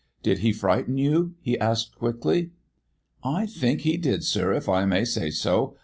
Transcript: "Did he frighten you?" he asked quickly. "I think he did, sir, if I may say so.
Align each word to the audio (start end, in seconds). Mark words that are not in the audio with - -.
"Did 0.23 0.39
he 0.39 0.51
frighten 0.51 0.97
you?" 0.97 1.35
he 1.41 1.59
asked 1.59 1.93
quickly. 1.93 2.49
"I 3.23 3.45
think 3.45 3.81
he 3.81 3.97
did, 3.97 4.23
sir, 4.23 4.51
if 4.51 4.67
I 4.67 4.83
may 4.83 5.05
say 5.05 5.29
so. 5.29 5.75